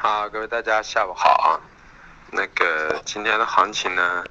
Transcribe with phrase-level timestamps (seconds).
[0.00, 1.58] 好，各位大家下午好啊。
[2.30, 4.24] 那个今天的行情呢，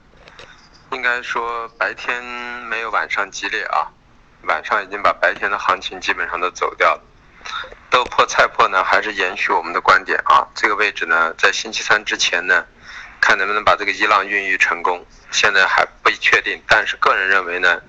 [0.91, 3.91] 应该说白天没有晚上激烈啊，
[4.43, 7.01] 晚上已经把白天的行情基本上都走掉了。
[7.89, 10.47] 豆粕菜粕呢，还是延续我们的观点啊。
[10.55, 12.65] 这个位置呢，在星期三之前呢，
[13.19, 15.05] 看能不能把这个一浪孕育成功。
[15.31, 17.81] 现在还不确定，但是个人认为呢，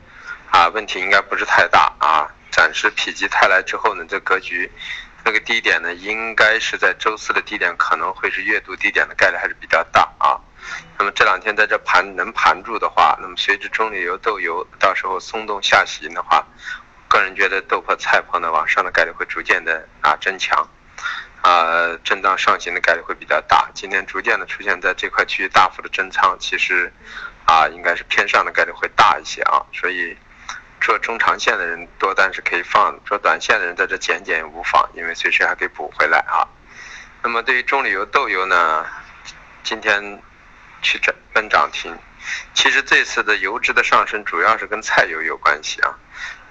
[0.51, 2.27] 啊，问题应该不是太大啊。
[2.51, 4.69] 暂时否极泰来之后呢，这格局。
[5.29, 10.41] 那个低点呢，应该是在周四的低点，可能会是月度低点的概率还是比较大啊。
[10.98, 16.47] 那么这两天在这盘能盘住的话，那么随着中榈油豆油到时候松动下行的话，
[17.09, 20.66] 个人觉得豆粕菜粕呢往上的概率会逐渐的啊增强，
[21.43, 23.71] 啊震荡上行的概率会比较大。
[23.74, 26.91] 今天逐渐的出现在这块区域大幅的增仓，其实
[27.45, 30.16] 啊应该是偏上的概率会大一些啊，所以。
[30.88, 36.48] 做中长线的人多单是可以放，做短线的人在这减减无妨，因为随时还可以补回来啊。
[37.23, 38.87] 那么对于中榈油豆油呢，
[39.63, 40.23] 今天
[40.80, 41.95] 去涨奔涨停，
[42.54, 45.95] 其实这次的油脂的上升主要是跟菜油有关系啊。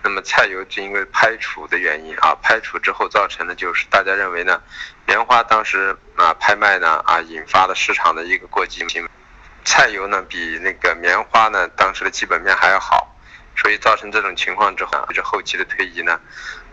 [0.04, 4.62] 那么菜油是因为排除的原因啊，排除之后造成的就是大家认为呢，
[5.08, 9.10] 棉花当时啊拍卖呢啊引发的市场的一个过激行为，
[9.66, 13.16] 菜油呢比那个棉花呢当时的基本面还要好。
[13.58, 16.20] 所以造成这种情况之后，随着后期的推移呢，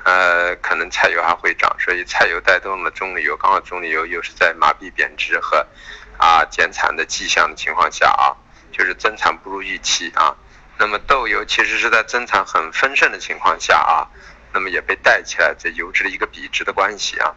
[0.04, 5.66] 呃，可能菜油还会涨，所以菜油带动了棕榈油，刚好棕榈油又是在麻痹贬值和
[6.18, 8.36] 啊减产的迹象的情况下啊，
[8.70, 10.36] 就是增产不如预期啊。
[10.76, 14.06] 那么豆油其实是在增产很丰盛的情况下啊，
[14.52, 17.34] 那么也被带起来，这油脂的一个比值的关系啊。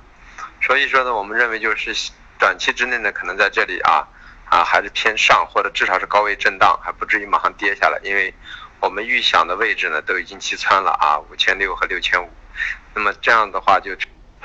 [0.62, 4.06] 所以说呢，我们认为就是短期之内呢，可能在这里啊
[4.50, 8.34] 啊还是偏上，或者至少是高位震荡，还不至于马上跌下来，因为。
[8.80, 12.30] 我们预想的位置呢，都已经击穿了啊，五千六和六千五。
[12.94, 13.96] 那么这样的话，就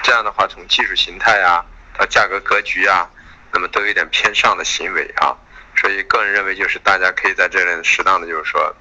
[0.03, 1.65] 这样的话，从技术形态啊
[1.99, 3.09] 到价格格局啊，
[3.53, 5.37] 那么都有点偏上的行为啊。
[5.77, 8.75] 所以个人认为，就是大家可以在这里适当的，就是说，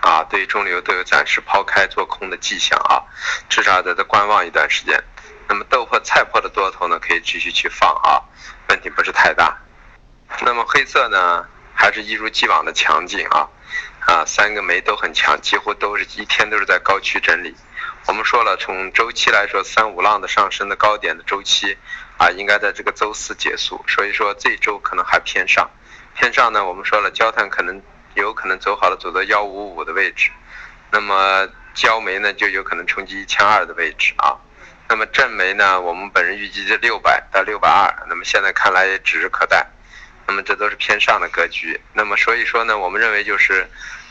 [0.00, 3.02] 啊，对于中流都有暂时抛开做空的迹象啊，
[3.48, 5.02] 至少在这观望一段时间。
[5.48, 8.22] 那么豆粕、菜粕的多头呢，可以继续去放啊，
[8.68, 9.56] 问题不是太大。
[10.40, 13.48] 那么黑色呢，还是一如既往的强劲啊。
[14.06, 17.54] 啊，三个煤都很强，几乎都是一天都是在高区整理。
[18.06, 21.76] 我们说了，从周期来说，三五浪的上升的高点的周期，
[22.18, 23.82] 啊，应该在这个周四结束。
[23.88, 25.70] 所以说这周可能还偏上，
[26.14, 27.80] 偏上呢，我们说了，焦炭可能
[28.14, 30.30] 有可能走好了，走到幺五五的位置，
[30.90, 34.36] 那么焦煤呢就有可能冲击一千二的位置啊。
[34.86, 39.66] 那么正煤呢，我们本人预计是六百到六百二，那么现在看来也指日可待。
[40.26, 43.66] 那么这都是偏上的格局，那么所以说呢，我们认为就是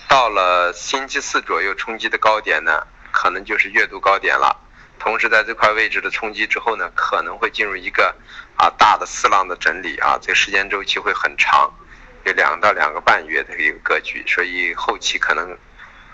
[0.08, 4.56] 到了星期四左右冲击的高点呢，可能就是月度高点了。
[5.00, 8.16] 同时在这块位置的冲击之后呢，可能会进入一个
[8.56, 11.74] 啊大的四浪的整理啊，这个时间周期会很长，
[12.26, 15.58] 有两到两个半月的一个格局，所以后期可能。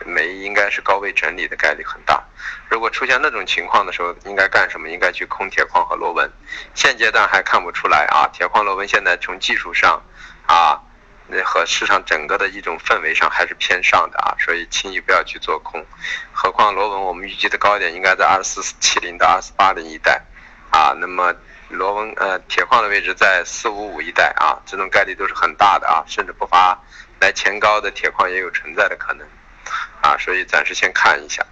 [0.06, 2.24] 煤应该是高位整理的概率很大，
[2.70, 4.90] 如果出现那种情况的时候，应该干什么？
[4.90, 6.32] 应该去空铁矿和螺纹。
[6.74, 10.02] 现阶段还看不出来啊，铁矿螺纹现在从技术上，
[10.46, 10.82] 啊，
[11.28, 15.86] 那和市场整个的一种氛围上还是偏上的啊，所以轻易不要去做空。
[16.31, 20.22] 何况螺纹我们预计的高点应该在二四七零到二四八零一带，
[20.72, 21.36] 啊，那么
[21.70, 26.80] 螺纹呃铁矿的位置在四五五一带啊，这种概率都是很大的啊，甚至不乏
[27.20, 29.28] 来前高的铁矿也有存在的可能。
[30.02, 31.46] 啊，所以暂时先看一下。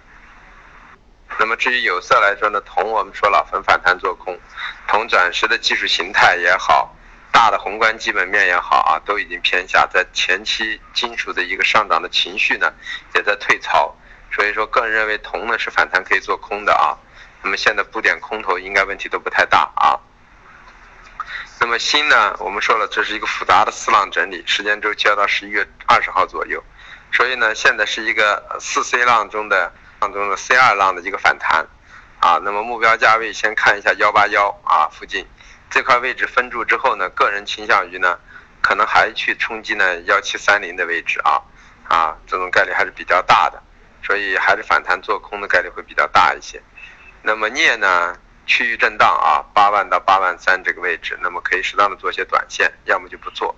[1.38, 4.38] 那么至于有色来说呢，铜我们说了逢反弹做空，
[4.88, 6.94] 铜暂时的技术形态也好，
[7.30, 12.72] 大的宏观基本面也好啊，都已经偏下，在前期金属的一个上涨的情绪呢，
[13.14, 13.94] 也在退潮，
[14.32, 16.98] 所以说个人认为铜呢是反弹可以做空的啊。
[17.42, 20.00] 那么现在补点空头应该问题都不太大啊。
[21.60, 26.62] 那么锌呢，我们说了这是一个复杂的四浪整理，时间周期要到十一月二十号左右。
[27.10, 31.66] 所以呢，现在是一个四 C 浪中的浪中的 C 二浪的一个反弹，
[32.20, 35.26] 啊，那么目标价位先看一下幺八幺啊附近
[35.68, 38.18] 这块位置分住之后呢，个人倾向于呢，
[38.60, 41.42] 可能还去冲击呢幺七三零的位置啊，
[41.88, 43.60] 啊，这种概率还是比较大的，
[44.06, 46.62] 所以还是反弹做空的概率会比较大一些。
[47.22, 48.14] 那么镍呢，
[48.46, 53.56] 区域震荡啊，八万到八万三这个位置，那么可以适当的做些短线，要么就不做。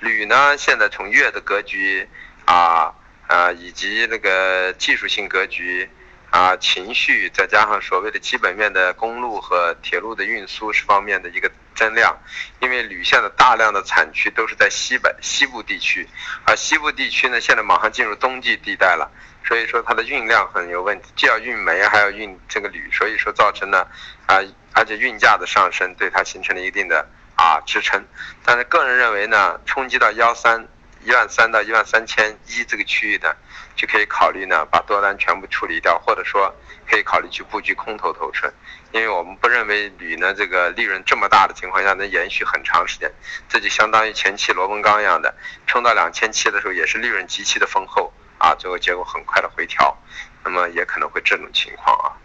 [0.00, 2.08] 铝呢，现在从月的格局。
[2.46, 2.94] 啊，
[3.28, 5.88] 呃，以及那个技术性格局，
[6.30, 12.16] 啊情绪，再加上所谓的基本面的公路和铁路的运输方面的一个增量，
[12.60, 16.08] 因为铝线的大量的产区都是在西北西部地区，
[16.44, 19.10] 而西部地区呢现在马上进入冬季地带了，
[19.44, 23.80] 所以说它的运量很有问题，既要运煤还要运这个铝，所以说造成了
[24.26, 24.38] 啊
[24.72, 27.04] 而且运价的上升对它形成了一定的
[27.34, 28.04] 啊支撑，
[28.44, 30.68] 但是个人认为呢冲击到幺三。
[31.04, 33.36] 一万三到一万三千一这个区域的，
[33.76, 36.52] 就可以考虑呢，把多单全部处理掉，或者说
[36.88, 38.52] 可以考虑去布局空头头寸，
[38.90, 43.10] 因为我们不认为铝呢这个利润这么大的情况下能延续很长时间，
[43.48, 45.32] 这就相当于前期螺纹钢一样的，
[45.66, 49.96] 冲到两千七的时候也是利润极其的丰厚啊，最后结果很快的回调，
[50.44, 52.18] 那么也可能会这种情况啊。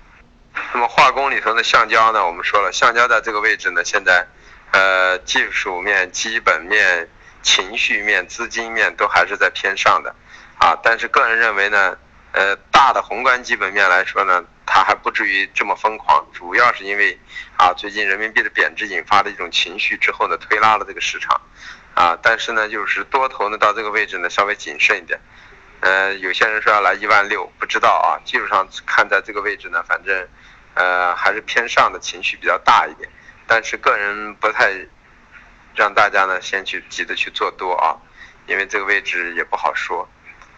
[0.74, 4.26] 那么化工里头的橡胶呢，我们说了，橡胶在这个位置呢，现在
[4.72, 7.08] 呃技术面、基本面。
[7.42, 10.16] 情绪面、资金面都还是在偏上的，
[10.60, 11.98] 啊，但是个人认为呢，
[12.32, 17.20] 呃，大的宏观基本面来说呢，它还不至于这么疯狂，主要是因为
[17.58, 21.42] 啊，最近人民币的贬值引发的一种情绪之后呢，推拉了这个市场，
[21.96, 25.20] 啊，但是呢，就是多头呢到这个位置呢稍微谨慎一点，
[25.80, 30.28] 呃，有些人说要来一万六，不知道啊，技术上看在这个位置呢，反正
[30.76, 33.10] 呃还是偏上的情绪比较大一点，
[33.48, 34.72] 但是个人不太。
[35.76, 37.96] 让大家呢先去急着去做多啊，
[38.48, 40.08] 因为这个位置也不好说。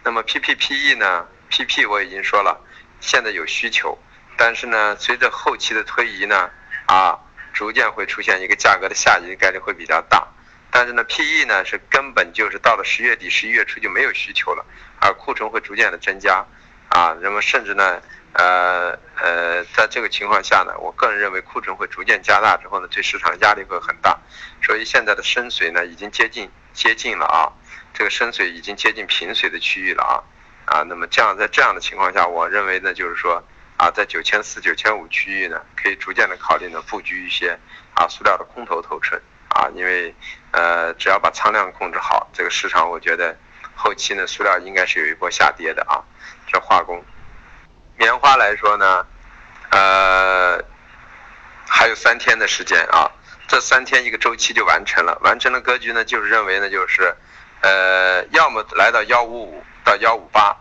[0.02, 2.60] 那么 PPPE 呢，PP 我已经说了，
[3.00, 3.98] 现在有需求，
[4.36, 6.50] 但是呢，随着后期的推移呢，
[6.86, 7.18] 啊，
[7.52, 10.26] 逐渐会出现一个价格的下移概率会比较大。
[10.70, 14.66] 但是呢，PE 呢是根本就是到了十月底、十一月初就没有需求了，
[15.00, 16.44] 而库存会逐渐的增加，
[16.88, 18.00] 啊，那么甚至呢。
[18.36, 24.18] 呃呃，在这个情况下呢，我个人认为库存会逐渐加大之后呢，对市场压力会很大，
[24.60, 27.46] 所以现在的深水呢已经接近接近了啊，
[27.92, 30.18] 这个深水已经接近平水的区域了啊
[30.64, 33.40] 啊，那么这样在这样的情况下，我认为呢就是说
[33.76, 37.56] 啊，在九千四九千五区域呢，可以逐渐的考虑呢布局一些
[37.94, 40.12] 啊塑料的空头头寸啊，因为
[40.50, 43.38] 呃只要把仓量控制好，这个市场我觉得
[43.74, 46.02] 后期呢塑料应该是有一波下跌的啊，
[46.46, 47.04] 这化工。
[47.96, 49.06] 棉花来说呢，
[49.70, 50.64] 呃，
[51.68, 53.10] 还有三天的时间啊，
[53.46, 55.16] 这三天一个周期就完成了。
[55.22, 57.14] 完成了格局呢，就是认为呢，就是，
[57.60, 60.56] 呃，要么来到幺五五到幺五八，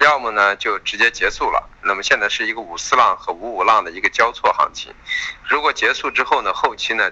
[0.00, 1.68] 要么呢就直接结束了。
[1.82, 4.94] 那么现在是一个五四浪和五五浪的一个交错行情。
[5.44, 7.10] 如果结束之后呢，后期呢，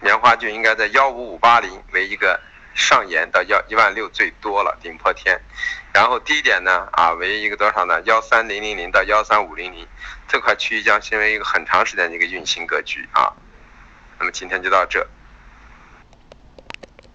[0.00, 2.40] 棉花就应该在幺五五八零为一个
[2.74, 5.40] 上沿到幺一万六最多了顶破天。
[5.92, 8.00] 然后低点呢，啊，为一个多少呢？
[8.04, 9.86] 幺三零零零到幺三五零零，
[10.26, 13.32] 这块区域将成为一个很长时间的一个运行格局啊。
[14.18, 15.06] 那么今天就到这。